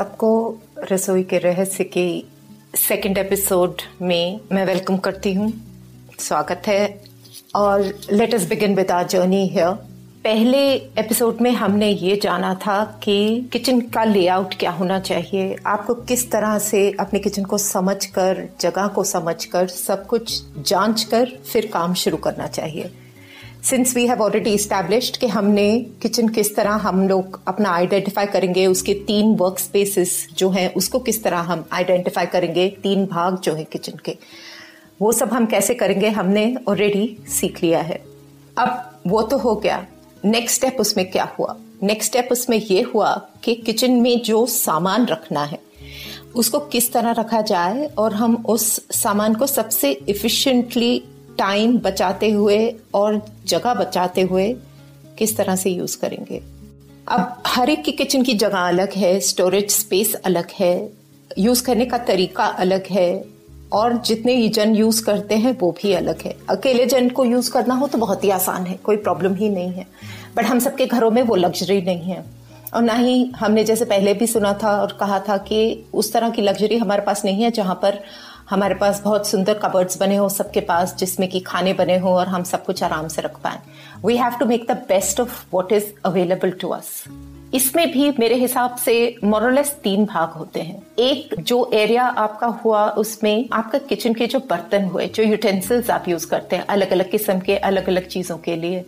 [0.00, 0.56] सबको
[0.92, 2.22] रसोई के रहस्य के
[2.76, 5.52] सेकंड एपिसोड में मैं वेलकम करती हूँ।
[6.18, 7.02] स्वागत है।
[7.54, 9.70] और let us begin with our journey here
[10.24, 15.94] पहले एपिसोड में हमने ये जाना था कि किचन का लेआउट क्या होना चाहिए। आपको
[15.94, 21.66] किस तरह से अपने किचन को समझकर, जगह को समझकर, सब कुछ जाँच कर फिर
[21.66, 22.90] काम शुरू करना चाहिए।
[23.64, 28.66] Since we have already established कि हमने किचन किस तरह हम लोग अपना आइडेंटिफाई करेंगे,
[28.66, 33.54] उसके तीन वर्क स्पेसिस जो हैं, उसको किस तरह हम आइडेंटिफाई करेंगे, तीन भाग जो
[33.54, 34.16] हैं किचन के।
[35.02, 38.04] वो सब हम कैसे करेंगे, हमने ऑलरेडी सीख लिया है।
[38.58, 39.86] अब वो तो हो गया।
[40.24, 41.56] नेक्स्ट स्टेप उसमें क्या हुआ?
[41.82, 45.58] नेक्स्ट स्टेप उसमें ये हुआ कि किचन में जो सामान रखना है,
[46.34, 51.02] उसको किस तरह रखा जाए और हम उस सामान को सबसे इफिशिएंटली
[51.40, 52.58] टाइम बचाते हुए
[52.94, 54.46] और जगह बचाते हुए
[55.18, 56.42] किस तरह से यूज़ करेंगे?
[57.08, 60.74] अब हर एक की किचन की जगह अलग है स्टोरेज स्पेस अलग है
[61.38, 63.24] यूज़ करने का तरीका अलग है,
[63.72, 67.74] और जितने जन यूज़ करते हैं वो भी अलग है। अकेले जन को यूज़ करना
[67.74, 69.86] हो तो बहुत ही आसान है, कोई प्रॉब्लम ही नहीं है।
[70.36, 72.24] बट हम सबके घरों में वो लग्जरी नहीं है।
[72.74, 75.60] और ना ही हमने जैसे पहले भी सुना था और कहा था कि
[75.94, 77.98] उस तरह की लग्जरी हमारे पास नहीं है जहाँ पर
[78.50, 82.28] हमारे पास बहुत सुंदर कबर्ड्स बने हो, सबके पास जिसमें कि खाने बने हो और
[82.28, 83.58] हम सब कुछ आराम से रख पाए।
[84.04, 87.04] We have to make the best of what is available to us
[87.54, 92.88] इसमें भी मेरे हिसाब से मोरलेस तीन भाग होते हैं। एक, जो एरिया आपका हुआ,
[92.88, 97.10] उसमें आपका किचन के जो बर्तन हुए, जो यूटेंसिल्स आप यूज़ करते हैं अलग अलग
[97.10, 98.84] किस्म के अलग अलग चीज़ों के लिए।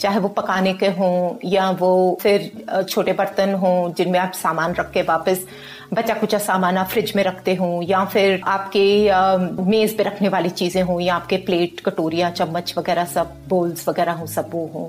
[0.00, 4.90] चाहे वो पकाने के हों या वो फिर छोटे बर्तन हों जिनमें आप सामान रख
[4.92, 5.46] के वापस
[5.92, 10.82] बचा कुचा सामान फ्रिज में रखते हों, या फिर आपके मेज पे रखने वाली चीज़ें
[10.82, 14.88] हों, या आपके प्लेट, कटोरिया, चम्मच वगैरह सब बोल्स वगैरह हो, सब वो हों।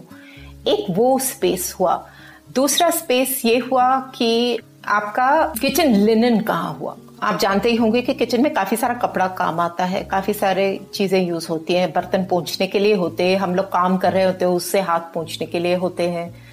[0.68, 2.08] एक वो स्पेस हुआ।
[2.56, 6.96] दूसरा स्पेस ये हुआ कि आपका किचन लिनन कहाँ हुआ?
[7.24, 10.68] आप जानते ही होंगे कि किचन में काफ़ी सारा कपड़ा काम आता है, काफ़ी सारे
[10.94, 14.24] चीज़ें यूज़ होती हैं, बर्तन पोंछने के लिए होते हैं, हम लोग काम कर रहे
[14.24, 16.47] होते हैं, उससे हाथ पोंछने के लिए होते हैं।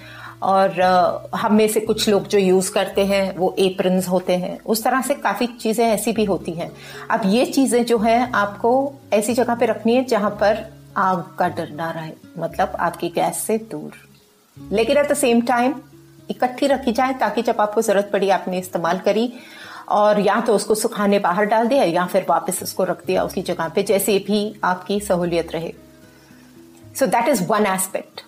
[0.45, 0.81] और
[1.35, 5.01] हम में से कुछ लोग जो यूज़ करते हैं, वो एप्रन्स होते हैं। उस तरह
[5.01, 6.71] से काफ़ी चीज़ें ऐसी भी होती हैं।
[7.11, 10.63] अब ये चीज़ें जो है, आपको ऐसी जगह पे रखनी है जहाँ पर
[10.97, 13.93] आग का डर ना रहे मतलब आपकी गैस से दूर।
[14.57, 15.73] लेकिन एट द सेम टाइम
[16.29, 19.31] इकट्ठी रखी जाए ताकि जब आपको ज़रूरत पड़ी, आपने इस्तेमाल करी
[19.89, 23.41] और या तो उसको सुखाने बाहर डाल दिया या फिर वापस उसको रख दिया उसकी
[23.43, 25.73] जगह पे, जैसे भी आपकी सहूलियत रहे।
[26.99, 28.24] So that is one aspect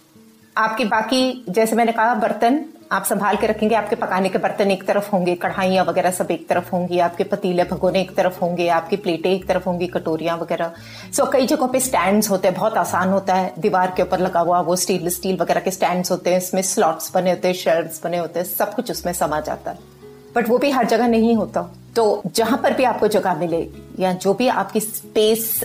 [0.57, 4.85] आपके बाकी, जैसे मैंने कहा, बर्तन आप संभाल के रखेंगे, आपके पकाने के बर्तन एक
[4.87, 8.95] तरफ़ होंगे, कढ़ाइयाँ वगैरह सब एक तरफ़ होंगी, आपके पतीले भगोने एक तरफ़ होंगे, आपकी
[8.95, 10.71] प्लेटें एक तरफ़ होंगी, कटोरियाँ वगैरह।
[11.13, 14.39] सो कई जगहों पे स्टैंड्स होते हैं, बहुत आसान होता है, दीवार के ऊपर लगा
[14.39, 18.01] हुआ, वो स्टील स्टील वगैरह के स्टैंड्स होते हैं, इसमें स्लॉट्स बने होते हैं शेल्व्स
[18.03, 19.96] बने होते हैं, सब कुछ उसमें समा जाता है।
[20.37, 21.61] बट वो भी हर जगह नहीं होता।
[21.95, 23.67] तो जहाँ पर भी आपको जगह मिले,
[23.99, 25.63] या जो भी आपकी स्पेस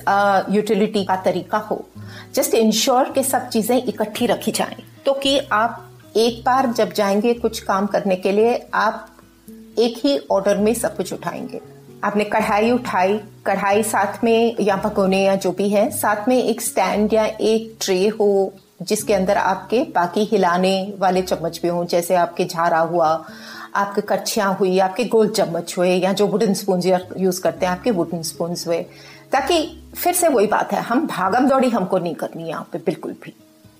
[0.50, 1.84] यूटिलिटी का तरीका हो
[2.34, 7.34] जस्ट इंश्योर के सब चीज़ें इकट्ठी रखी जाएँ। तो कि आप एक बार जब जाएँगे
[7.34, 9.06] कुछ काम करने के लिए, आप
[9.78, 11.60] एक ही ऑर्डर में सब कुछ उठाएँगे।
[12.04, 16.60] आपने कढ़ाई उठाई, कढ़ाई साथ में, या भगोने, या जो भी है, साथ में एक
[16.60, 18.52] स्टैंड या एक ट्रे हो,
[18.82, 23.14] जिसके अंदर आपके बाकी हिलाने वाले चम्मच भी हों, जैसे आपके झारा हुआ
[23.74, 26.82] आपके कच्छियाँ हुई, आपके गोल चम्मच हुए, या जो वुडन स्पून
[27.16, 28.82] यूज़ करते हैं, आपके वुडन स्पून हुए।
[29.32, 33.12] ताकि फिर से वही बात है, हम भागम दौड़ी हमको नहीं करनी यहाँ पे, बिल्कुल
[33.12, 33.34] भी।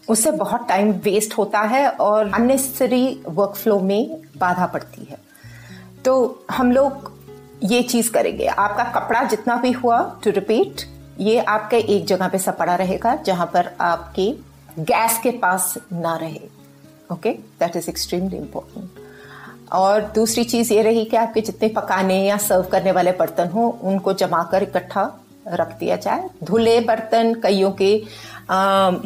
[0.08, 5.18] उससे बहुत टाइम वेस्ट होता है और अननेसेसरी वर्क फ्लो में बाधा पड़ती है।
[6.04, 7.12] तो हम लोग
[7.62, 10.82] ये चीज़ करेंगे। आपका कपड़ा जितना भी हुआ टू रिपीट
[11.20, 14.34] ये आपके एक जगह पे सब पड़ा रहेगा, जहाँ पर आपके
[14.78, 16.40] गैस के पास ना रहे।
[17.12, 19.01] Okay that is extremely important
[19.72, 23.68] और दूसरी चीज़ ये रही कि आपके जितने पकाने या सर्व करने वाले बर्तन हो,
[23.82, 25.10] उनको जमा कर इकट्ठा
[25.48, 27.92] रख दिया जाए। धुले बर्तन कईयों के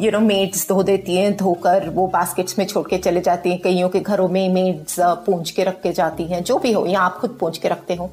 [0.03, 3.59] यू नो मेड्स धो देती हैं, धोकर वो बास्केट्स में छोड़ के चले जाती हैं।
[3.61, 6.99] कईयों के घरों में मेड्स पूंछ के रख के जाती हैं, जो भी हो, या
[6.99, 8.11] आप खुद पूंछ के रखते हो।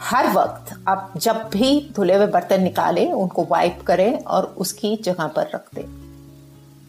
[0.00, 5.26] हर वक्त आप जब भी धुले हुए बर्तन निकालें, उनको वाइप करें और उसकी जगह
[5.26, 6.05] पर रख दें।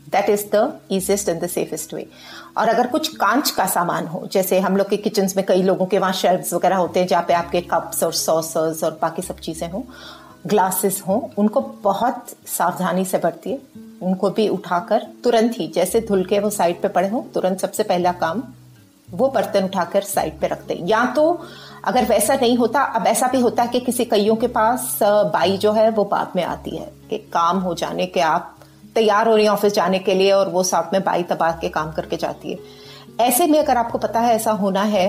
[0.07, 2.07] That is the easiest and the safest way
[2.57, 5.85] और अगर कुछ कांच का सामान हो, जैसे हम लोग के किचन में कई लोगों
[5.85, 9.39] के वहाँ शेल्फ वगैरह होते हैं, जहाँ पे आपके कप्स और सॉसर्स और बाकी सब
[9.39, 9.81] चीज़ें हों
[10.47, 13.61] ग्लासेस हों, उनको बहुत सावधानी से बरतिए।
[14.01, 17.83] उनको भी उठाकर तुरंत ही, जैसे धुल के वो साइड पे पड़े हों, तुरंत सबसे
[17.83, 18.43] पहला काम
[19.09, 21.23] वो बर्तन उठाकर साइड पे रख दें या तो
[21.85, 25.57] अगर वैसा नहीं होता, अब ऐसा भी होता है कि किसी कईयों के पास बाई
[25.57, 28.56] जो है वो बाद में आती है, कि काम हो जाने के आप
[28.97, 31.69] तैयार हो रही हैं ऑफ़िस जाने के लिए और वो साथ में बाई तबा के
[31.69, 32.57] काम करके जाती है।
[33.21, 35.07] ऐसे में अगर आपको पता है ऐसा होना है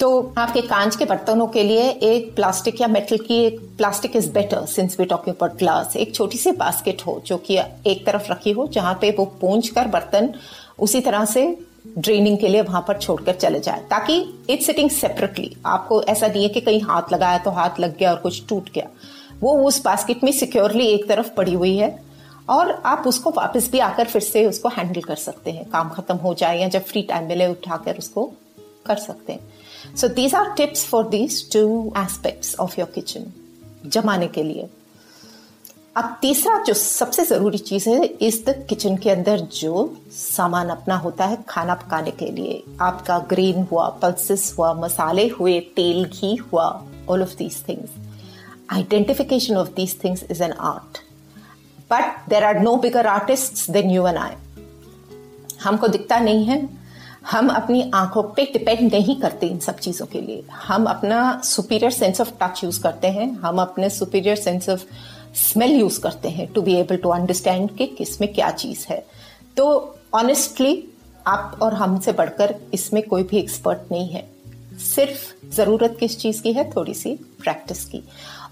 [0.00, 0.08] तो
[0.38, 4.64] आपके कांच के बर्तनों के लिए एक प्लास्टिक या मेटल की एक plastic is better
[4.66, 8.50] since we talking about glass एक छोटी सी बास्केट हो जो कि एक तरफ़ रखी
[8.50, 10.32] हो, जहाँ पे वो पूंछ कर बर्तन
[10.78, 11.46] उसी तरह से
[11.98, 14.18] ड्रेनिंग के लिए वहाँ पर छोड़कर चले जाए, ताकि
[14.50, 18.10] इट्स सिटिंग सेपरेटली आपको ऐसा नहीं है कि कहीं हाथ लगाया तो हाथ लग गया
[18.10, 18.88] और कुछ टूट गया।
[19.40, 22.03] वो उस बास्केट में सिक्योरली एक तरफ़ पड़ी हुई है।
[22.48, 26.16] और आप उसको वापस भी आकर फिर से उसको हैंडल कर सकते हैं। काम खत्म
[26.16, 28.32] हो जाए या जब फ्री टाइम मिले, उठाकर उसको
[28.86, 33.32] कर सकते हैं। So these are tips for these two aspects of your kitchen
[33.86, 34.68] जमाने के लिए।
[35.96, 40.96] अब तीसरा जो सबसे ज़रूरी चीज़ है इस द किचन के अंदर जो सामान अपना
[40.96, 46.34] होता है, खाना पकाने के लिए। आपका ग्रीन हुआ पल्सेस हुआ, मसाले हुए, तेल, घी
[46.36, 46.66] हुआ
[47.08, 47.90] all of these things
[48.72, 50.98] identification of these things is an art
[51.90, 54.34] but there are no bigger artist than you and I
[55.62, 56.68] हमको दिखता नहीं है।
[57.30, 61.90] हम अपनी आँखों पे डिपेंड नहीं करते इन सब चीज़ों के लिए। हम अपना superior
[61.90, 64.84] sense of touch use करते हैं। हम अपने superior sense of
[65.34, 69.04] smell use करते हैं to be able to understand कि किसमें क्या चीज़ है।
[69.56, 70.84] तो ऑनेस्टली
[71.26, 74.33] आप और हमसे बढ़कर इसमें कोई भी एक्सपर्ट नहीं है।
[74.78, 76.70] सिर्फ़ ज़रूरत किस चीज़ की है?
[76.70, 78.02] थोड़ी सी प्रैक्टिस की।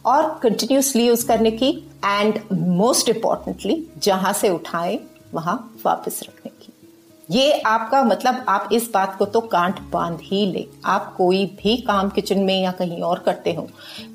[0.06, 1.70] और कंटिन्यूसली यूज़ करने की
[2.04, 4.98] एंड मोस्ट इंपॉर्टेंटली जहाँ से उठाएँ,
[5.34, 6.68] वहाँ वापस रखने की।
[7.28, 11.76] ये आपका मतलब आप इस बात को तो कांट बाँध ही ले। आप कोई भी
[11.76, 13.68] काम किचन में या कहीं और करते हो,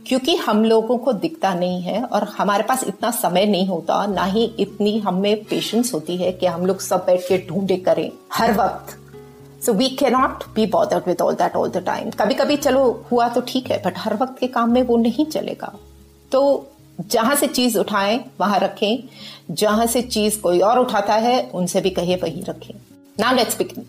[0.08, 4.24] क्योंकि हम लोगों को दिखता नहीं है और हमारे पास इतना समय नहीं होता, ना
[4.24, 8.54] ही इतनी हमें पेशेंस होती है कि हम लोग सब बैठ के ढूंढे करें। हर
[8.54, 8.98] वक्त
[9.66, 13.06] so we can not be bothered with all that all the time कभी कभी चलो,
[13.12, 15.74] हुआ तो ठीक है बट हर वक्त के काम में वो नहीं चलेगा।
[16.32, 16.72] तो
[17.02, 19.04] जहाँ से चीज़ उठाएँ, वहाँ रखें।
[19.52, 22.74] जहाँ से चीज़ कोई और उठाता है, उनसे भी कहिए, वहीं रखें।
[23.20, 23.86] नाउ लेट्स बिगिन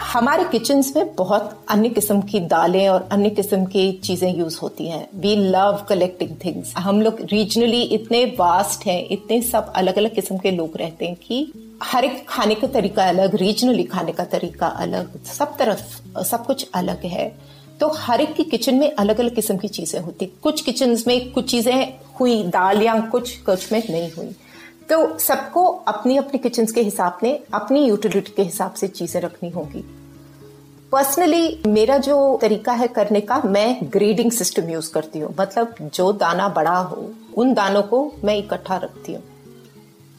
[0.00, 4.88] हमारे किचन में बहुत अन्य किस्म की दालें और अन्य किस्म की चीज़ें यूज़ होती
[4.88, 10.14] हैं। वी लव कलेक्टिंग थिंग्स हम लोग रीजनली इतने वास्ट हैं, इतने सब अलग अलग
[10.14, 11.52] किस्म के लोग रहते हैं कि
[11.82, 16.68] हर एक खाने का तरीका अलग रीजनली खाने का तरीका अलग, सब तरफ़, सब कुछ
[16.74, 17.32] अलग है।
[17.80, 21.32] तो हर एक की किचन में अलग अलग किस्म की चीज़ें होती कुछ किचन में
[21.32, 24.34] कुछ चीज़ें हुई, दाल या कुछ कुछ में नहीं हुई।
[24.92, 29.50] तो सबको अपनी अपनी किचन के हिसाब से, अपनी यूटिलिटी के हिसाब से चीज़ें रखनी
[29.50, 29.84] होगी।
[30.92, 36.12] पर्सनली मेरा जो तरीका है करने का, मैं ग्रेडिंग सिस्टम यूज़ करती हूँ। मतलब जो
[36.12, 39.22] दाना बड़ा हो, उन दानों को मैं इकट्ठा रखती हूँ।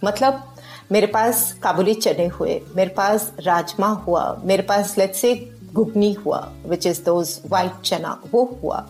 [0.04, 0.56] मतलब
[0.92, 6.52] मेरे पास काबुली चने हुए, मेरे पास राजमा हुआ, मेरे पास लेट से घुगनी हुआ
[6.66, 8.90] विच इज़ दोज वाइट चना, वो हुआ।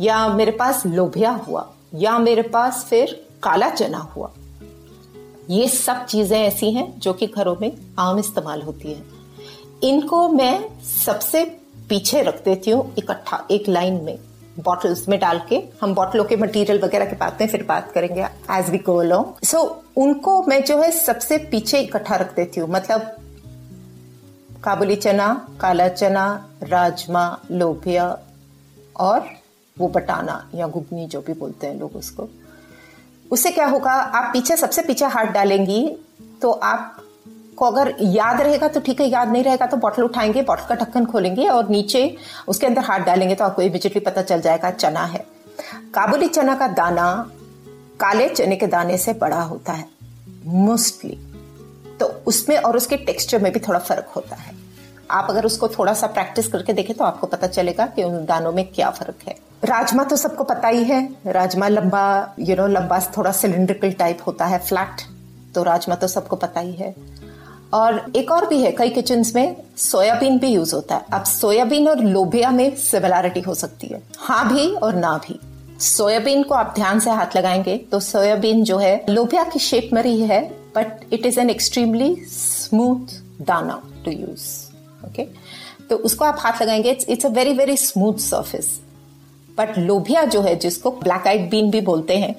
[0.00, 4.32] या मेरे पास लोभिया हुआ, या मेरे पास फिर काला चना हुआ।
[5.50, 9.02] ये सब चीज़ें ऐसी हैं जो कि घरों में आम इस्तेमाल होती है।
[9.84, 11.44] इनको मैं सबसे
[11.88, 14.18] पीछे रख देती हूँ इकट्ठा, एक लाइन में
[14.58, 18.22] बॉटल्स में डाल के। हम बॉटलों के मटेरियल वगैरह के बात में फिर बात करेंगे
[18.50, 19.62] as we go along so
[19.96, 23.16] उनको मैं जो है सबसे पीछे इकट्ठा रख देती हूँ। मतलब
[24.64, 25.28] काबुली चना,
[25.60, 26.24] काला चना,
[26.62, 28.06] राजमा, लोभिया
[29.00, 29.28] और
[29.76, 32.28] वो बटाना या घुगनी जो भी बोलते हैं लोग उसको।
[33.30, 33.92] उससे क्या होगा?
[33.92, 35.96] आप पीछे, सबसे पीछे हाथ डालेंगी
[36.42, 36.96] तो आप
[37.56, 40.74] को अगर याद रहेगा तो ठीक है, याद नहीं रहेगा तो बॉटल उठाएँगे बॉटल का
[40.74, 42.16] ढक्कन खोलेंगे और नीचे
[42.48, 45.24] उसके अंदर हाथ डालेंगे तो आपको इमिजिएटली पता चल जाएगा चना है।
[45.94, 47.30] काबुली चना का दाना
[48.00, 49.88] काले चने के दाने से बड़ा होता है
[50.46, 51.18] मोस्टली
[52.00, 54.54] तो उसमें और उसके टेक्सचर में भी थोड़ा फ़र्क होता है।
[55.10, 58.52] आप अगर उसको थोड़ा सा प्रैक्टिस करके देखें तो आपको पता चलेगा कि उन दानों
[58.52, 63.00] में क्या फ़र्क है। राजमा तो सबको पता ही है। राजमा लंबा यू नो लंबा
[63.16, 65.02] थोड़ा सिलिंड्रिकल टाइप होता है फ्लैट
[65.54, 66.94] तो राजमा तो सबको पता ही है।
[67.74, 71.88] और एक और भी है, कई किचन में सोयाबीन भी यूज़ होता है। अब सोयाबीन
[71.88, 75.38] और लोबिया में सिमिलैरिटी हो सकती है। हाँ भी और ना भी।
[75.80, 80.02] सोयाबीन को आप ध्यान से हाथ लगाएँगे तो सोयाबीन जो है, लोबिया की शेप में
[80.02, 80.42] रही है
[80.76, 84.69] but it is an extremely smooth दाना टू यूज़
[85.06, 85.26] ओके
[85.88, 88.80] तो उसको आप हाथ लगाएँगे। It's it's a very very smooth surface
[89.58, 92.34] but लोभिया जो है, जिसको ब्लैक आइड बीन भी बोलते हैं,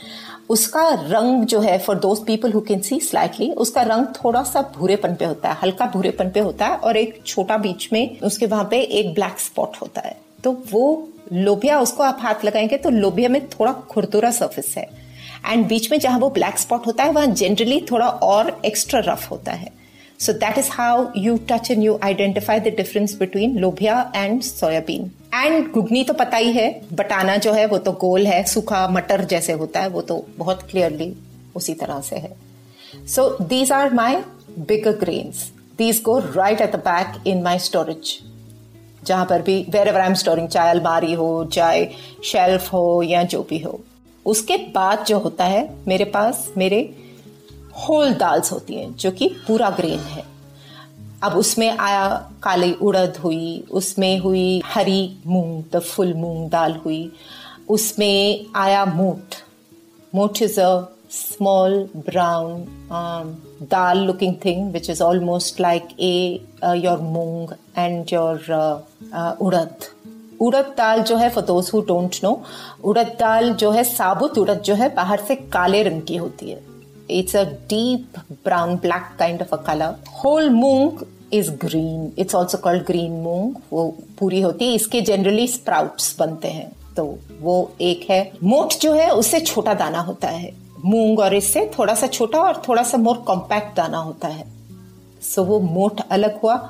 [0.50, 4.62] उसका रंग जो है for those people who can see slightly उसका रंग थोड़ा सा
[4.78, 8.46] भूरेपन पे होता है, हल्का भूरेपन पे होता है और एक छोटा बीच में उसके
[8.46, 12.90] वहाँ पे एक ब्लैक स्पॉट होता है। तो वो लोभिया उसको आप हाथ लगाएँगे तो
[12.90, 14.90] लोभिया में थोड़ा खुरदुरा सर्फिस है।
[15.46, 19.30] एंड बीच में जहाँ वो ब्लैक स्पॉट होता है, वहाँ जनरली थोड़ा और एक्स्ट्रा रफ
[19.32, 19.81] होता है।
[20.22, 25.12] So that is how you touch and you identify the difference between लोबिया एंड सोयाबीन
[25.36, 29.24] एंड घुगनी तो पता ही है, बटाना जो है वो तो गोल है, सूखा मटर
[29.26, 31.14] जैसे होता है, वो तो बहुत क्लियरली
[31.56, 32.36] उसी तरह से है।
[33.08, 34.16] So these are my
[34.60, 38.18] bigger grains these go right at the back in my storage
[39.06, 41.86] जहाँ पर भी wherever I am storing चाहे अलमारी हो, चाहे
[42.24, 43.80] शेल्फ हो या जो भी हो।
[44.26, 46.82] उसके बाद जो होता है, मेरे पास, मेरे
[47.88, 50.24] होल दाल्स होती हैं जो कि पूरा ग्रेन है।
[51.24, 52.08] अब उसमें आया
[52.44, 57.12] काली उड़द हुई उसमें हुई हरी मूंग द फुल मूंग दाल हुई।
[57.70, 59.36] उसमें आया मोट।
[60.16, 60.88] मोट is a
[62.92, 68.80] um, dal looking thing which is almost like a uh, your mung and your uh,
[69.14, 69.90] uh, urad
[70.42, 72.44] उड़द दाल जो है for those who don't know
[72.84, 76.71] उड़द दाल जो है साबुत उड़द जो है बाहर से काले रंग की होती है।
[77.12, 80.92] It's a deep brown black kind of a colour whole moong
[81.34, 86.48] is green it's also called green मूंग वो पूरी होती है। इसके जनरली स्प्राउट्स बनते
[86.48, 90.54] हैं। तो वो एक है। मोट जो है उससे छोटा दाना होता है।
[90.86, 94.48] मूंग और इससे थोड़ा सा छोटा और थोड़ा सा मोर कॉम्पैक्ट दाना होता है।
[95.22, 96.70] सो so, वो मोट अलग हुआ।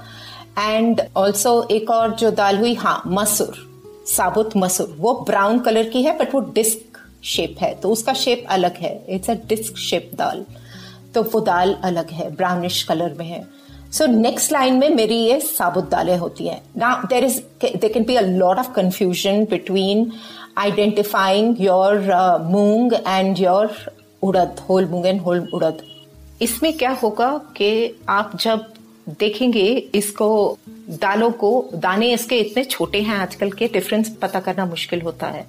[0.60, 3.72] एंड ऑल्सो एक और जो दाल हुई हाँ मसूर।
[4.08, 6.91] साबुत मसूर। वो ब्राउन कलर की है बट वो डिस्क
[7.24, 10.46] शेप है तो उसका शेप अलग है। इट्स अ डिस्क शेप दाल
[11.14, 13.44] तो वो दाल अलग है ब्राउनिश कलर में है।
[13.92, 18.04] सो नेक्स्ट लाइन में मेरी ये साबुत दालें होती हैं। ना there is they can
[18.04, 20.12] be a lot of confusion between
[20.58, 22.00] identifying your
[22.44, 23.76] moong and your
[24.24, 25.82] urad whole moong and whole उड़द
[26.42, 28.66] इसमें क्या होगा कि आप जब
[29.10, 30.58] देखेंगे इसको,
[30.90, 35.46] दालों को, दाने इसके इतने छोटे हैं आजकल के डिफरेंस पता करना मुश्किल होता है।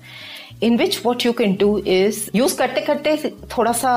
[0.62, 3.16] In which what you can do is use करते करते
[3.58, 3.94] थोड़ा सा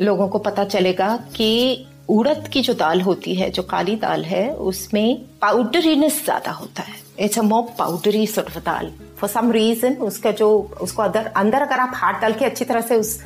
[0.00, 4.48] लोगों को पता चलेगा कि उड़द की जो दाल होती है, जो काली दाल है,
[4.50, 9.94] उसमें पाउडरीनेस ज़्यादा होता है। It's a more powdery sort of dal. For some reason
[9.94, 13.18] उसका जो, उसको अंदर अंदर अगर आप हाथ डाल के अच्छी तरह से उस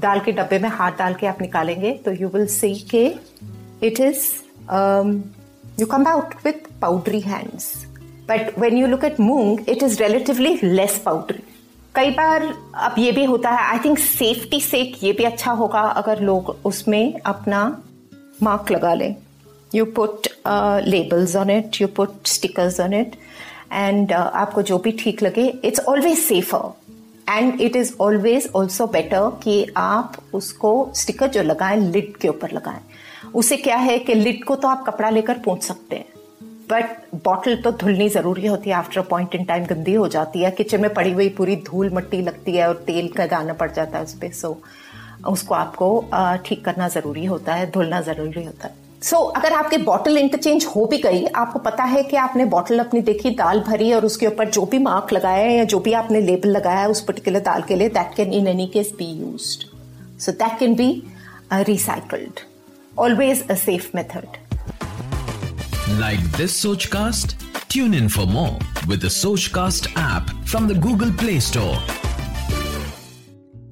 [0.00, 3.04] दाल के डब्बे में हाथ डाल के आप निकालेंगे तो यू विल सी के
[3.86, 5.32] it is um,
[5.76, 7.86] you come out with powdery hands.
[8.26, 11.42] But when you look at moong, it is relatively less powdery.
[11.94, 12.42] कई बार
[12.74, 16.56] अब ये भी होता है आई थिंक सेफ्टी से ये भी अच्छा होगा अगर लोग
[16.64, 17.60] उसमें अपना
[18.42, 19.14] मार्क लगा लें
[19.74, 20.28] you put
[20.86, 23.16] labels on it you put stickers on it
[23.72, 26.70] and आपको जो भी ठीक लगे it's always safer
[27.28, 32.52] and it is always also better कि आप उसको स्टिकर जो लगाएँ लिड के ऊपर
[32.52, 32.80] लगाएँ।
[33.34, 36.04] उसे क्या है कि लिड को तो आप कपड़ा लेकर पहुँच सकते हैं।
[36.70, 40.50] बट बॉटल तो धुलनी ज़रूरी होती है। आफ्टर पॉइंट इन टाइम गंदी हो जाती है।
[40.50, 43.98] किचन में पड़ी हुई पूरी धूल मट्टी लगती है और तेल का दाना पड़ जाता
[43.98, 44.56] है उस पर सो
[45.28, 45.88] उसको आपको
[46.46, 50.64] ठीक करना ज़रूरी होता है, धुलना ज़रूरी होता है। सो so, अगर आपके बॉटल इंटरचेंज
[50.74, 54.26] हो भी गई आपको पता है कि आपने बॉटल अपनी देखी दाल भरी और उसके
[54.26, 57.40] ऊपर जो भी मार्क लगाया है या जो भी आपने लेबल लगाया है उस पर्टिकुलर
[57.50, 59.58] दाल के लिए that can in any case be use
[60.24, 60.90] so that can be
[61.52, 62.40] recycled
[62.96, 64.28] always a safe method.
[65.98, 67.36] Like this Sochcast?
[67.68, 71.78] Tune in for more with the Sochcast app from the Google Play Store.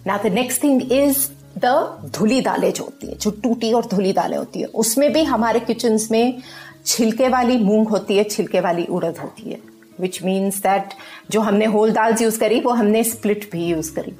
[0.07, 4.13] Now the next thing is the धुली दालें जो होती है, जो टूटी और धुली
[4.13, 6.41] दालें होती है, उसमें भी हमारे किचन में
[6.87, 9.59] छिलके वाली मूंग होती है, छिलके वाली उड़द होती है
[10.01, 10.95] विच मीन्स दैट
[11.31, 14.17] जो हमने होल दाल यूज़ करी, वो हमने स्प्लिट भी यूज़ करी।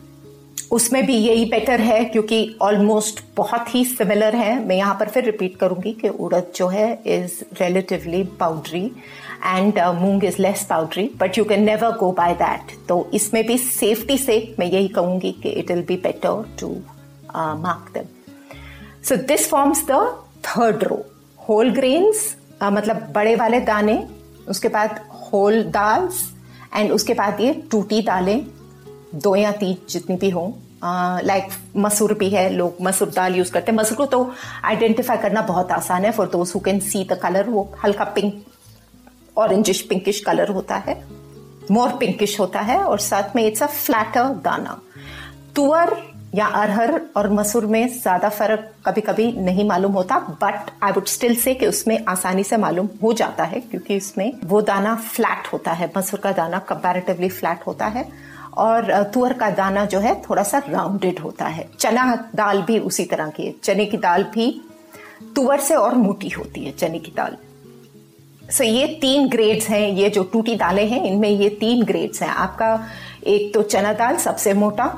[0.73, 5.25] उसमें भी यही बेटर है, क्योंकि ऑलमोस्ट बहुत ही सिमिलर है। मैं यहाँ पर फिर
[5.25, 8.85] रिपीट करूँगी कि उड़द जो है is relatively powdery
[9.47, 13.59] and moong is less powdery but you can never go by that तो इसमें भी
[13.59, 16.75] सेफ्टी से मैं यही कहूँगी कि it will be better to
[17.35, 18.07] mark them
[19.09, 20.01] so this forms the
[20.47, 21.05] third row
[21.39, 23.99] whole grains मतलब बड़े वाले दाने,
[24.49, 26.23] उसके बाद होल दाल्स
[26.75, 28.47] एंड उसके बाद ये टूटी दालें,
[29.15, 30.51] दो या तीन जितनी भी हों
[31.25, 34.33] लाइक मसूर भी है, लोग मसूर दाल यूज़ करते हैं। मसूर को तो
[34.65, 38.45] आइडेंटिफाई करना बहुत आसान है for those who can see the colour वो हल्का पिंक
[39.39, 40.95] ऑरेंजिश पिंकिश कलर होता है
[41.71, 44.81] मोर पिंकिश होता है, और साथ में इट्स अ फ्लैटर दाना।
[45.57, 45.97] तुअर
[46.35, 51.07] या अरहर और मसूर में ज़्यादा फ़र्क कभी कभी नहीं मालूम होता but I would
[51.09, 55.53] still say कि उसमें आसानी से मालूम हो जाता है, क्योंकि उसमें वो दाना फ्लैट
[55.53, 58.07] होता है, मसूर का दाना कंपैरेटिवली फ्लैट होता है
[58.59, 63.05] और तुअर का दाना जो है थोड़ा सा राउंडेड होता है। चना दाल भी उसी
[63.07, 64.51] तरह की है। चने की दाल भी
[65.37, 67.37] तुअर से और मोटी होती है, चने की दाल।
[68.51, 72.31] सो ये तीन ग्रेड्स हैं, ये जो टूटी दालें हैं, इनमें ये तीन ग्रेड्स हैं।
[72.31, 72.75] आपका
[73.27, 74.93] एक तो चना दाल सबसे मोटा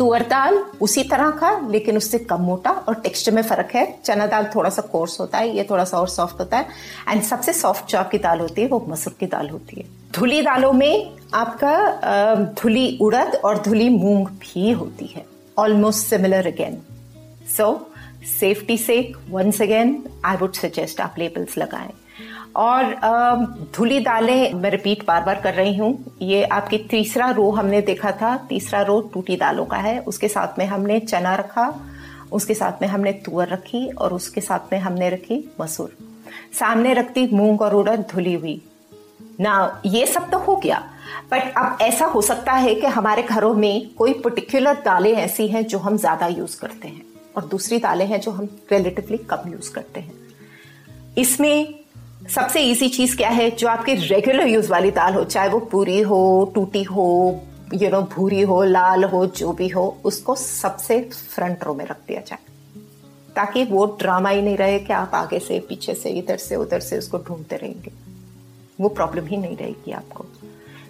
[0.00, 4.26] तुअर दाल उसी तरह का, लेकिन उससे कम मोटा और टेक्सचर में फ़र्क है। चना
[4.26, 6.68] दाल थोड़ा सा कोर्स होता है, ये थोड़ा सा और सॉफ्ट होता है।
[7.08, 10.40] एंड सबसे सॉफ्ट जो आपकी दाल होती है, वो मसूर की दाल होती है। धुली
[10.42, 15.24] दालों में आपका धुली उड़द और धुली मूंग भी होती है।
[15.58, 16.80] Almost similar again
[17.56, 17.68] so
[18.30, 21.92] safety sake once again I would suggest आप लेबल्स लगाएँ।
[22.56, 22.94] और
[23.74, 28.10] धुली दालें मैं रिपीट बार बार कर रही हूँ। ये आपकी तीसरा रो हमने देखा
[28.12, 31.72] था। तीसरा रो टूटी दालों का है। उसके साथ में हमने चना रखा,
[32.32, 35.96] उसके साथ में हमने तुअर रखी और उसके साथ में हमने रखी मसूर।
[36.58, 38.60] सामने रखती मूंग और उड़द धुली हुई।
[39.40, 40.82] ना, ये सब तो हो गया।
[41.30, 45.66] बट अब ऐसा हो सकता है कि हमारे घरों में कोई पर्टिकुलर दालें ऐसी हैं
[45.66, 47.02] जो हम ज़्यादा यूज़ करते हैं
[47.36, 50.12] और दूसरी दालें हैं जो हम रिलेटिवली कम यूज़ करते हैं।
[51.18, 51.79] इसमें
[52.28, 53.50] सबसे इजी चीज़ क्या है?
[53.50, 57.40] जो आपकी रेगुलर यूज़ वाली दाल हो, चाहे वो पूरी हो, टूटी हो
[57.74, 61.96] यू नो भूरी हो, लाल हो, जो भी हो, उसको सबसे फ्रंट रो में रख
[62.08, 62.38] दिया जाए।
[63.36, 66.80] ताकि वो ड्रामा ही नहीं रहे कि आप आगे से, पीछे से, इधर से, उधर
[66.80, 67.92] से उसको ढूंढते रहेंगे।
[68.80, 70.26] वो प्रॉब्लम ही नहीं रहेगी आपको।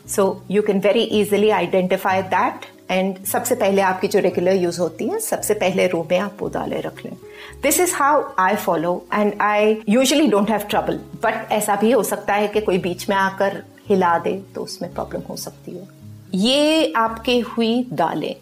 [0.09, 5.09] So you can very easily identify that and सबसे पहले आपकी जो रेगुलर यूज़ होती
[5.09, 7.17] है, सबसे पहले रो में आप वो दालें रख लें।
[7.63, 12.03] This is how I follow and I usually don't have trouble but ऐसा भी हो
[12.03, 15.89] सकता है कि कोई बीच में आकर हिला दे तो उसमें प्रॉब्लम हो सकती है।
[16.35, 18.35] ये आपके हुई दालें।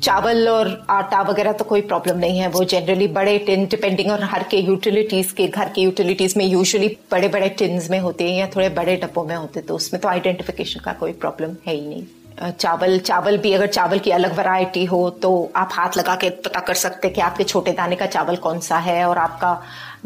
[0.00, 4.22] चावल और आटा वगैरह तो कोई प्रॉब्लम नहीं है। वो जनरली बड़े टिन डिपेंडिंग और
[4.24, 8.38] हर के यूटिलिटीज के, घर के यूटिलिटीज में यूजुअली बड़े बड़े टिन्स में होते हैं
[8.38, 11.86] या थोड़े बड़े डब्बों में होते तो उसमें तो आइडेंटिफिकेशन का कोई प्रॉब्लम है ही
[11.88, 12.04] नहीं।
[12.38, 16.60] चावल चावल भी, अगर चावल की अलग वैरायटी हो तो आप हाथ लगा के पता
[16.60, 19.52] कर सकते हैं कि आपके छोटे दाने का चावल कौन सा है और आपका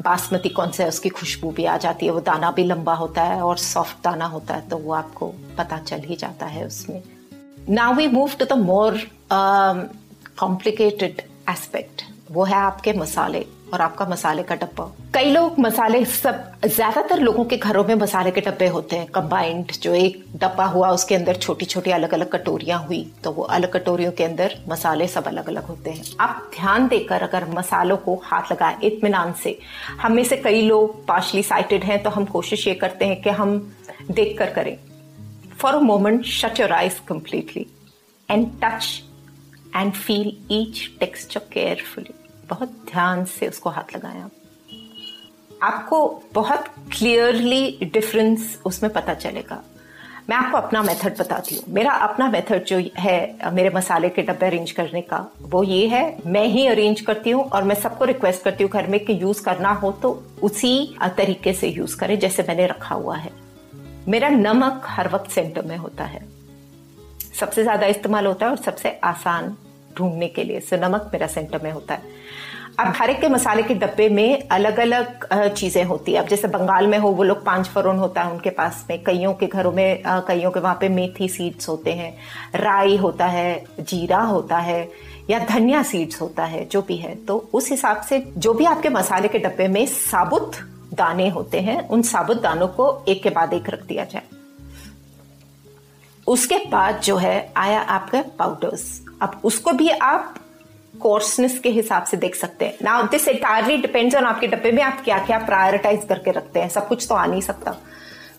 [0.01, 3.23] बासमती कौन सा है, उसकी खुशबू भी आ जाती है। वो दाना भी लंबा होता
[3.23, 7.03] है और सॉफ्ट दाना होता है तो वो आपको पता चल ही जाता है उसमें।
[7.71, 9.01] Now we move to the more
[9.33, 16.53] complicated aspect वो है आपके मसाले। और आपका मसाले का डब्बा। कई लोग मसाले सब,
[16.67, 20.91] ज़्यादातर लोगों के घरों में मसाले के डब्बे होते हैं। कंबाइंड जो एक डब्बा हुआ,
[20.91, 25.09] उसके अंदर छोटी छोटी अलग अलग कटोरियाँ हुई तो वो अलग कटोरियों के अंदर मसाले
[25.09, 29.59] सब अलग अलग होते हैं। आप ध्यान देकर अगर मसालों को हाथ लगाए इतमान से।
[30.01, 33.31] हम में से कई लोग पार्शली साइटेड हैं तो हम कोशिश ये करते हैं कि
[33.41, 33.59] हम
[34.11, 34.77] देख कर। करें
[35.59, 37.67] for a moment shut your eyes completely
[38.29, 38.89] and touch
[39.79, 42.15] and feel each texture carefully.
[42.51, 44.31] बहुत ध्यान से उसको हाथ लगाएँ आप
[45.63, 49.63] आपको बहुत क्लियरली डिफरेंस उसमें पता चलेगा।
[50.29, 54.47] मैं आपको अपना मेथड बताती हूँ। मेरा अपना मेथड जो है, मेरे मसाले के डब्बे
[54.47, 58.43] अरेंज करने का, वो ये है, मैं ही अरेंज करती हूँ और मैं सबको रिक्वेस्ट
[58.45, 62.43] करती हूँ घर में कि यूज़ करना हो तो उसी तरीके से यूज़ करें, जैसे
[62.43, 63.33] मैंने रखा हुआ है।
[64.09, 66.29] मेरा नमक हर वक्त सेंटर में होता है।
[67.41, 69.57] सबसे ज़्यादा इस्तेमाल होता है और सबसे आसान
[69.99, 72.19] ढूँढने के लिए। सो नमक मेरा सेंटर में होता है।
[72.79, 76.49] अब हर एक के मसाले के डब्बे में अलग अलग चीज़ें होती है। अब जैसे
[76.49, 79.73] बंगाल में हो, वो लोग पाँच फरोन होता है उनके पास में। कईयों के घरों
[79.73, 82.17] में कईयों के वहाँ पे मेथी सीड्स होते हैं,
[82.55, 84.89] राई होता है, जीरा होता है,
[85.31, 88.89] या धनिया सीड्स होता है, जो भी है। तो उस हिसाब से जो भी आपके
[88.89, 90.57] मसाले के डब्बे में साबुत
[90.95, 94.23] दाने होते हैं, उन साबुत दानों को एक के बाद एक रख दिया जाए।
[96.27, 100.35] उसके बाद जो है, आया आपका पाउडर्स अब उसको भी आप
[101.01, 104.83] कोर्सनेस के हिसाब से देख सकते हैं। Now this entirely depends on आपके डब्बे में
[104.83, 107.77] आप क्या क्या प्रायोरिटाइज करके रखते हैं। सब कुछ तो आ नहीं सकता।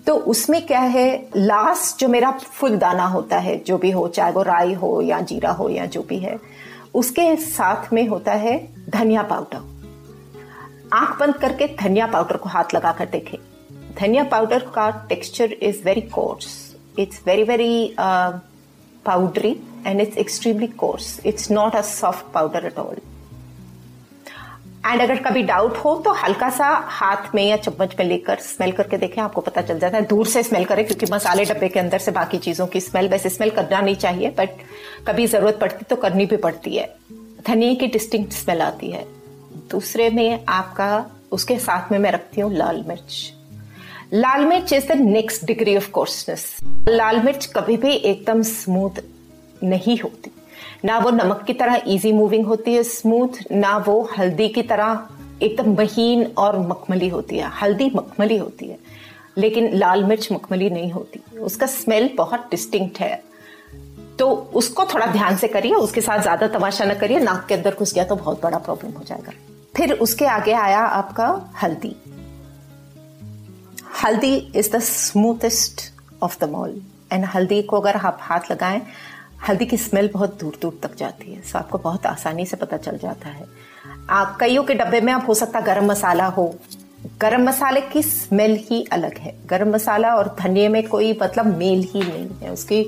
[0.07, 4.31] तो उसमें क्या है लास्ट जो मेरा फुल दाना होता है, जो भी हो, चाहे
[4.31, 6.39] वो राई हो या जीरा हो या जो भी है,
[6.93, 8.57] उसके साथ में होता है
[8.89, 9.69] धनिया पाउडर
[10.93, 13.37] आँख बंद करके धनिया पाउडर को हाथ लगा कर देखें।
[13.99, 21.19] धनिया पाउडर का texture is very coarse it's very very powdery and it's extremely coarse
[21.25, 22.97] it's not a soft powder at all
[24.85, 28.71] and अगर कभी डाउट हो तो हल्का सा हाथ में या चम्मच में लेकर स्मेल
[28.71, 31.79] करके देखें, आपको पता चल जाता है। दूर से स्मेल करें, क्योंकि मसाले डब्बे के
[31.79, 34.49] अंदर से बाकी चीज़ों की स्मेल वैसे स्मेल करना नहीं चाहिए बट
[35.07, 36.89] कभी ज़रूरत पड़ती तो करनी भी पड़ती है।
[37.47, 39.05] धनिया की डिस्टिंक्ट स्मेल आती है।
[39.71, 43.21] दूसरे में आपका, उसके साथ में मैं रखती हूँ लाल मिर्च।
[44.13, 46.45] लाल मिर्च is the next degree of coarseness
[46.89, 49.01] लाल मिर्च कभी भी एकदम स्मूथ
[49.63, 50.31] नहीं होती।
[50.85, 55.07] ना वो नमक की तरह इजी मूविंग होती है स्मूथ ना वो हल्दी की तरह
[55.43, 58.77] एकदम महीन और मखमली होती है। हल्दी मखमली होती है,
[59.37, 63.21] लेकिन लाल मिर्च मखमली नहीं होती। उसका स्मेल बहुत डिस्टिंक्ट है।
[64.19, 67.75] तो उसको थोड़ा ध्यान से करिए, उसके साथ ज़्यादा तमाशा ना करिए, नाक के अंदर
[67.75, 69.31] घुस गया तो बहुत बड़ा प्रॉब्लम हो जाएगा।
[69.75, 71.27] फिर उसके आगे आया आपका
[71.61, 71.95] हल्दी।
[74.03, 75.81] हल्दी is the smoothest
[76.23, 76.81] of the mall
[77.13, 78.81] and हल्दी को अगर आप हाथ लगाएँ
[79.47, 82.77] हल्दी की स्मेल बहुत दूर दूर तक जाती है। सो आपको बहुत आसानी से पता
[82.77, 83.45] चल जाता है।
[84.09, 86.53] आप कईयों के डब्बे में आप हो सकता गरम मसाला हो।
[87.21, 91.87] गरम मसाले की स्मेल ही अलग है। गरम मसाला और धनिए में कोई मतलब मेल
[91.93, 92.85] ही नहीं है। उसकी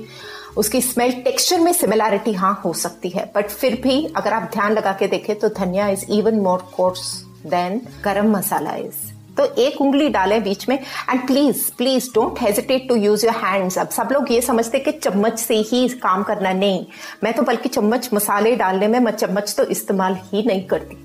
[0.56, 4.72] उसकी स्मेल टेक्सचर में सिमिलैरिटी हाँ हो सकती है। बट फिर भी अगर आप ध्यान
[4.72, 7.12] लगा के देखें तो धनिया is even more coarse
[7.46, 12.88] than garam masala is तो एक उंगली डालें बीच में। And please please don't hesitate
[12.88, 16.52] to use your hands अब सब लोग ये समझते कि चम्मच से ही काम करना
[16.52, 16.84] नहीं।
[17.24, 20.96] मैं तो बल्कि चम्मच मसाले डालने में मैं चम्मच तो इस्तेमाल ही नहीं करती।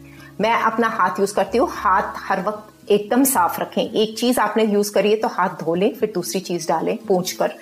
[0.41, 4.63] मैं अपना हाथ यूज़ करती हूँ। हाथ हर वक्त एकदम साफ़ रखें। एक चीज़ आपने
[4.63, 7.53] यूज़ करी है तो हाथ धो लें, फिर दूसरी चीज़ डालें, पूछ कर।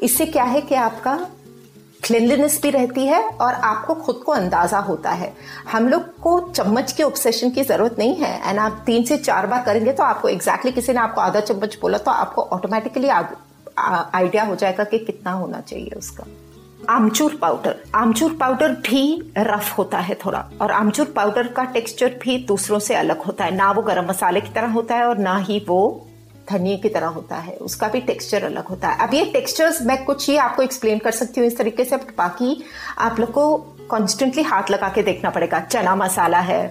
[0.00, 1.18] इससे क्या है कि आपका
[2.02, 5.32] क्लिनलीनेस भी रहती है और आपको खुद को अंदाज़ा होता है।
[5.72, 9.46] हम लोग को चम्मच के ऑब्सेशन की ज़रूरत नहीं है। एंड आप तीन से चार
[9.46, 13.08] बार करेंगे तो आपको एग्जैक्टली exactly किसी ने आपको आधा चम्मच बोला तो आपको ऑटोमेटिकली
[13.08, 16.24] आइडिया हो जाएगा कि कितना होना चाहिए उसका।
[16.88, 22.36] आमचूर पाउडर आमचूर पाउडर भी रफ होता है थोड़ा। और आमचूर पाउडर का टेक्सचर भी
[22.46, 25.36] दूसरों से अलग होता है। ना वो गरम मसाले की तरह होता है और ना
[25.38, 25.80] ही वो
[26.50, 30.04] धनिए की तरह होता है, उसका भी टेक्सचर अलग होता है। अब ये टेक्सचर्स मैं
[30.04, 32.62] कुछ ही आपको एक्सप्लेन कर सकती हूँ इस तरीके से बाकी
[32.98, 33.56] आप लोग को
[33.90, 36.62] कॉन्स्टेंटली हाथ लगा के देखना पड़ेगा। चना मसाला है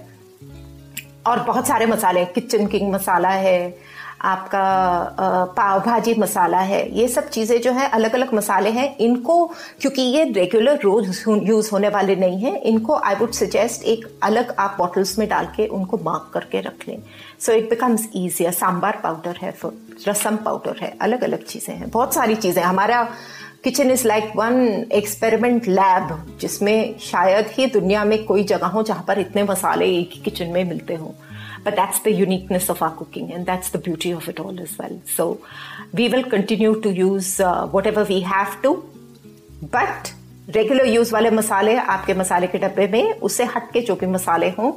[1.27, 3.77] और बहुत सारे मसाले किचन किंग मसाला है
[4.25, 9.45] आपका पाव भाजी मसाला है। ये सब चीज़ें जो है अलग अलग मसाले हैं। इनको,
[9.81, 14.55] क्योंकि ये रेगुलर रोज यूज़ होने वाले नहीं हैं, इनको आई वुड सजेस्ट एक अलग
[14.59, 16.97] आप बॉटल्स में डाल के उनको मार्क करके रख लें।
[17.39, 19.53] So it becomes easier sambar powder है
[20.07, 23.03] रसम पाउडर है अलग अलग चीज़ें हैं। बहुत सारी चीज़ें हमारा
[23.63, 29.03] kitchen is like one experiment lab जिसमें शायद ही दुनिया में कोई जगह हो जहाँ
[29.07, 31.11] पर इतने मसाले एक ही किचन में मिलते हों।
[31.65, 34.75] But that's the uniqueness of our cooking and that's the beauty of it all as
[34.82, 35.25] well so
[35.93, 38.75] we will continue to use uh, whatever we have to
[39.78, 40.13] but
[40.49, 44.49] regular use वाले मसाले आपके मसाले के डब्बे में उससे हट के जो भी मसाले
[44.58, 44.71] हों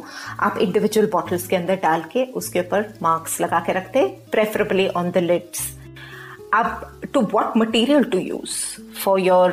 [0.46, 5.10] आप इंडिविजुअल बॉटल्स के अंदर डाल के उसके ऊपर मार्क्स लगा के रखते प्रेफरेबली ऑन
[5.10, 5.68] द लिड्स
[6.54, 8.56] अब to what material to use
[9.02, 9.52] for your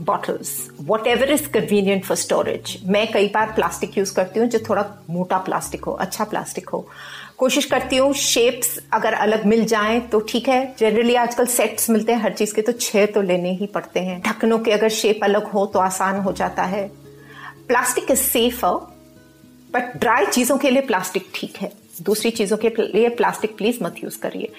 [0.00, 0.50] bottles
[1.06, 5.38] whatever is convenient for storage मैं कई बार प्लास्टिक यूज़ करती हूँ जो थोड़ा मोटा
[5.38, 6.86] प्लास्टिक हो अच्छा प्लास्टिक हो।
[7.38, 12.12] कोशिश करती हूँ शेप्स अगर अलग मिल जाए तो ठीक है। जनरली आजकल सेट्स मिलते
[12.12, 15.24] हैं, हर चीज़ के तो छह तो लेने ही पड़ते हैं। ढक्कनों के अगर शेप
[15.24, 16.86] अलग हो तो आसान हो जाता है।
[17.68, 18.64] Plastic is safe
[19.72, 23.94] but dry चीज़ों के लिए प्लास्टिक ठीक है। दूसरी चीज़ों के लिए प्लास्टिक प्लीज़ मत
[24.04, 24.52] यूज़ करिए।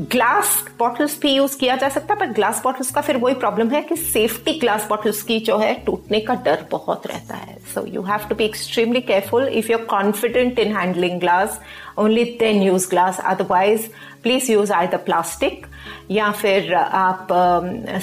[0.00, 3.70] ग्लास बॉटल्स भी यूज़ किया जा सकता है पर ग्लास बॉटल्स का फिर वही प्रॉब्लम
[3.70, 7.86] है कि सेफ्टी ग्लास बॉटल्स की जो है टूटने का डर बहुत रहता है। So
[7.86, 11.60] you have to be extremely careful if you are confident in handling glass
[11.98, 13.86] only then use glass otherwise
[14.22, 15.66] please use I the plastic
[16.10, 17.28] या फिर आप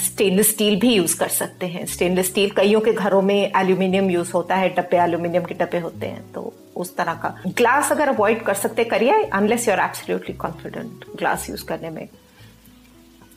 [0.02, 4.32] स्टेनलेस स्टील भी यूज़ कर सकते हैं। स्टेनलेस स्टील कईयों के घरों में एल्यूमिनियम यूज़
[4.34, 8.44] होता है, डब्बे एल्यूमिनियम के डब्बे होते हैं तो उस तरह का। ग्लास अगर अवॉइड
[8.44, 12.08] कर सकते, करिए unless you are absolutely confident glass use करने में।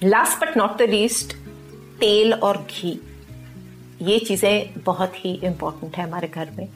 [0.02, 1.32] Last but not the least
[2.00, 2.98] तेल और घी।
[4.02, 6.68] ये चीज़ें बहुत ही इंपॉर्टेंट है हमारे घर में।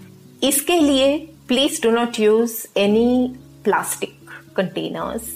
[0.42, 1.16] इसके लिए
[1.48, 5.28] please do not use any plastic containers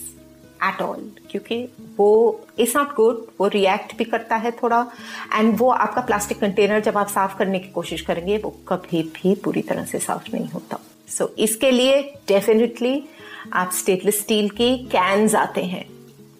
[0.64, 4.86] at all क्योंकि वो इज़ नॉट गुड वो रिएक्ट भी करता है थोड़ा
[5.34, 9.34] एंड वो आपका प्लास्टिक कंटेनर जब आप साफ़ करने की कोशिश करेंगे वो कभी भी
[9.34, 13.04] पूरी तरह से साफ़ नहीं होता। सो so, इसके लिए डेफिनेटली
[13.52, 15.84] आप स्टेनलेस स्टील की कैंस आते हैं।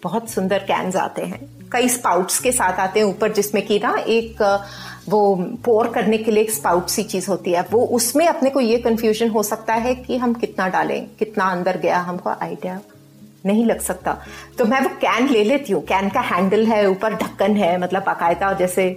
[0.03, 1.41] बहुत सुंदर कैंस आते हैं।
[1.73, 4.43] कई स्पाउट्स के साथ आते हैं ऊपर जिसमें कि ना एक
[5.09, 8.61] वो पोर करने के लिए एक स्पाउट सी चीज़ होती है। वो उसमें अपने को
[8.61, 12.81] ये कंफ्यूजन हो सकता है कि हम कितना डालें कितना अंदर गया हमको आइडिया
[13.45, 14.17] नहीं लग सकता।
[14.59, 18.03] तो मैं वो कैन ले लेती हूँ। कैन का हैंडल है, ऊपर ढक्कन है मतलब
[18.03, 18.89] बाकायदा जैसे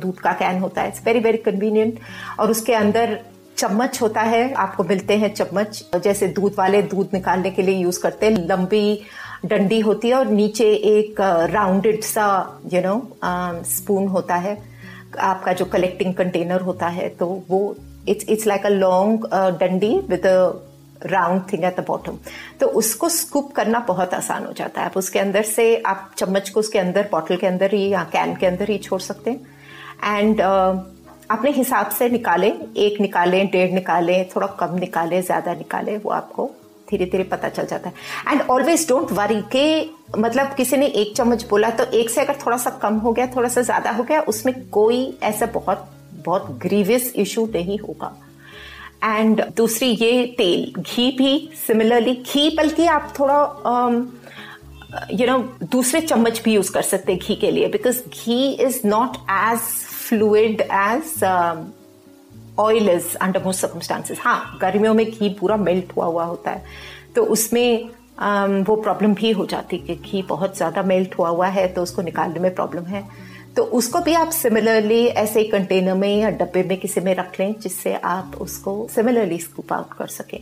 [0.00, 1.98] दूध का कैन होता है। इट्स वेरी वेरी कन्वीनियंट
[2.40, 3.18] और उसके अंदर
[3.56, 8.00] चम्मच होता है, आपको मिलते हैं चम्मच। जैसे दूध वाले दूध निकालने के लिए यूज़
[8.00, 9.00] करते हैं, लंबी
[9.46, 11.20] डंडी होती है और नीचे एक
[11.50, 12.26] राउंडेड सा
[12.72, 12.96] यू नो
[13.66, 14.56] स्पून होता है।
[15.20, 17.60] आपका जो कलेक्टिंग कंटेनर होता है तो वो
[18.08, 19.26] it's it's like a long
[19.60, 20.26] डंडी with
[21.06, 22.18] round thing at the bottom
[22.60, 26.50] तो उसको स्कूप करना बहुत आसान हो जाता है। आप उसके अंदर से आप चम्मच
[26.50, 30.18] को उसके अंदर बॉटल के अंदर ही या कैन के अंदर ही छोड़ सकते हैं।
[30.18, 30.82] एंड uh,
[31.30, 36.50] अपने हिसाब से निकालें। एक निकालें डेढ़ निकालें थोड़ा कम निकालें ज़्यादा निकालें वो आपको
[36.90, 39.64] धीरे धीरे पता चल जाता है। एंड ऑलवेज डोंट वरी के
[40.18, 43.26] मतलब किसी ने एक चम्मच बोला तो एक से अगर थोड़ा सा कम हो गया
[43.26, 45.88] थोड़ा सा ज़्यादा हो गया उसमें कोई ऐसा बहुत
[46.24, 48.12] बहुत ग्रीवियस इशू नहीं होगा।
[49.04, 51.32] एंड दूसरी ये तेल घी भी
[51.66, 53.38] सिमिलरली घी बल्कि आप थोड़ा
[55.10, 58.52] यू um, नो दूसरे चम्मच भी यूज़ कर सकते हैं घी के लिए because ghee
[58.52, 59.58] is not as
[60.08, 61.24] fluid as
[62.58, 66.64] oil is under most circumstances हाँ गर्मियों में घी पूरा मेल्ट हुआ हुआ होता है
[67.16, 71.28] तो उसमें um, वो प्रॉब्लम भी हो जाती है कि घी बहुत ज़्यादा मेल्ट हुआ
[71.28, 73.08] हुआ है तो उसको निकालने में प्रॉब्लम है।
[73.56, 77.40] तो उसको भी आप सिमिलरली ऐसे ही कंटेनर में या डब्बे में किसी में रख
[77.40, 80.38] लें जिससे आप उसको सिमिलरली स्कूप आउट कर सकें।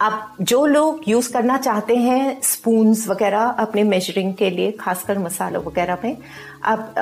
[0.00, 5.62] आप जो लोग यूज़ करना चाहते हैं स्पून्स वगैरह अपने मेजरिंग के लिए खासकर मसालों
[5.64, 6.16] वगैरह में
[6.64, 6.94] आप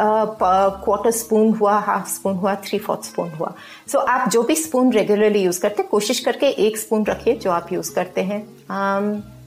[0.85, 3.53] क्वार्टर स्पून हुआ हाफ़ स्पून हुआ थ्री फोर्थ स्पून हुआ।
[3.92, 7.37] सो so, आप जो भी स्पून रेगुलरली यूज़ करते हैं कोशिश करके एक स्पून रखिए
[7.37, 8.40] जो आप यूज़ करते हैं।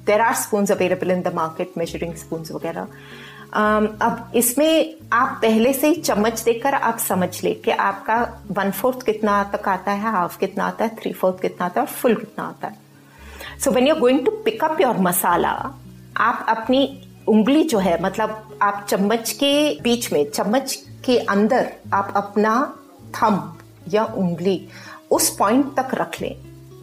[0.07, 2.87] There are spoon available in the market measuring spoon वगैरह।
[3.57, 8.17] अब इसमें आप पहले से ही चम्मच देकर आप समझ ले कि आपका
[8.51, 11.87] वन फोर्थ कितना तक आता है, हाफ़ कितना आता है थ्री फोर्थ कितना आता है
[11.87, 15.51] और फुल कितना आता है। So when you going to pick up your masala
[16.17, 16.81] आप अपनी
[17.27, 22.53] उंगली जो है मतलब आप चम्मच के बीच में, चम्मच के अंदर आप अपना
[23.15, 23.41] थम
[23.89, 24.67] या उंगली
[25.11, 26.35] उस पॉइंट तक रख लें,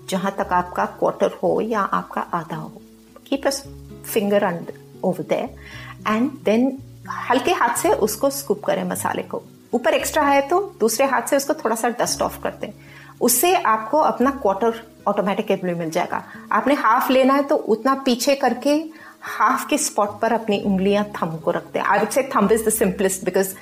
[0.08, 2.82] जहाँ तक आपका क्वार्टर हो या आपका आधा हो।
[3.26, 5.56] Keep finger under over there
[6.08, 6.78] and then
[7.30, 9.42] हल्के हाथ से उसको स्कूप करें मसाले को।
[9.74, 12.72] ऊपर एक्स्ट्रा है तो दूसरे हाथ से उसको थोड़ा सा डस्ट ऑफ़ कर दें।
[13.20, 18.34] उससे आपको अपना क्वार्टर ऑटोमेटिक ऑटोमेटिकली मिल जाएगा। आपने हाफ़ लेना है तो उतना पीछे
[18.34, 18.74] करके
[19.20, 22.64] हाफ़ के स्पॉट पर अपनी उंगलियाँ थम को रखते हैं आई वुड से थम इज़
[22.64, 23.54] द सिंपलेस्ट बिकॉज़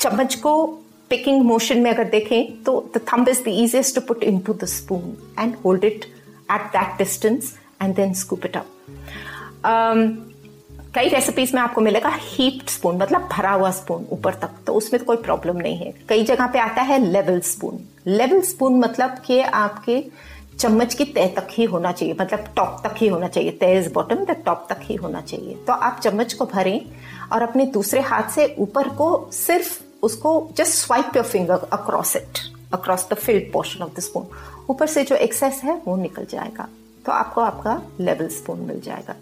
[0.00, 0.66] चम्मच को
[1.10, 4.52] पिकिंग मोशन में अगर देखें तो the thumb is the easiest to put in to
[4.52, 6.04] the spoon and hold it
[6.52, 8.66] at that distance and then scoop it up
[10.96, 14.98] कई रेसिपीज़ में आपको मिलेगा हीप्ड स्पून मतलब भरा हुआ स्पून ऊपर तक तो उसमें
[14.98, 19.18] तो कोई प्रॉब्लम नहीं है। कई जगह पे आता है लेवल स्पून लेवल स्पून मतलब
[19.26, 20.02] कि आपके
[20.58, 23.92] चम्मच की तय तक ही होना चाहिए मतलब टॉप तक ही होना चाहिए। तय इज़
[23.92, 26.80] बॉटम द टॉप तक ही होना चाहिए। तो आप चम्मच को भरें
[27.32, 32.38] और अपने दूसरे हाथ से ऊपर को सिर्फ़ उसको just swipe your finger across it
[32.74, 34.26] across the filled portion of the spoon
[34.70, 36.68] ऊपर से जो एक्सेस है, वो निकल जाएगा।
[37.06, 39.14] तो आपको आपका लेवल स्पून मिल जाएगा।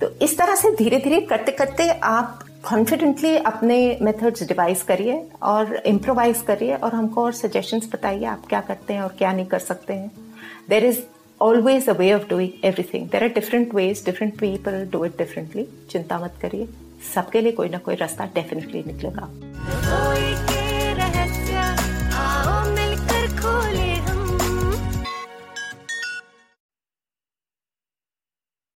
[0.00, 5.74] तो इस तरह से धीरे धीरे करते करते आप कॉन्फिडेंटली अपने मेथड्स डिवाइस करिए और
[5.86, 9.58] इम्प्रोवाइज करिए और हमको और सजेशंस बताइए आप क्या करते हैं और क्या नहीं कर
[9.58, 10.10] सकते हैं।
[10.68, 10.98] There is
[11.40, 15.66] always a way of doing everything there are different ways different people do it differently
[15.90, 16.68] चिंता मत करिए।
[17.14, 19.28] सबके लिए कोई ना कोई रास्ता डेफिनेटली निकलेगा।
[22.20, 23.89] आओ मिलकर खोले।